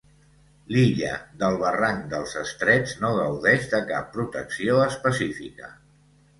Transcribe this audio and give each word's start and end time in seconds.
L’illa 0.75 1.11
del 1.43 1.57
barranc 1.65 2.01
dels 2.15 2.33
Estrets 2.45 2.97
no 3.05 3.13
gaudeix 3.21 3.71
de 3.77 3.85
cap 3.95 4.11
protecció 4.19 4.83
específica. 4.91 5.75